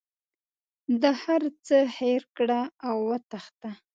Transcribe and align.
د 1.01 1.03
هر 1.21 1.41
څه 1.65 1.77
هېر 1.97 2.21
کړه 2.37 2.61
او 2.87 2.97
وتښته. 3.09 3.71